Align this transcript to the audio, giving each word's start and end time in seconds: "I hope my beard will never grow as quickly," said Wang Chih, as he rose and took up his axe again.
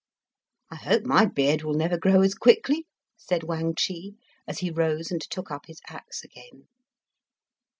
"I 0.71 0.77
hope 0.77 1.03
my 1.03 1.25
beard 1.27 1.61
will 1.61 1.75
never 1.75 1.95
grow 1.95 2.21
as 2.21 2.33
quickly," 2.33 2.87
said 3.17 3.43
Wang 3.43 3.75
Chih, 3.77 4.15
as 4.47 4.57
he 4.57 4.71
rose 4.71 5.11
and 5.11 5.21
took 5.21 5.51
up 5.51 5.67
his 5.67 5.79
axe 5.89 6.23
again. 6.23 6.67